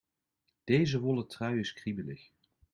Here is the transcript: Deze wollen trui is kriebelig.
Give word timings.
Deze 0.63 0.99
wollen 0.99 1.27
trui 1.27 1.59
is 1.59 1.73
kriebelig. 1.73 2.31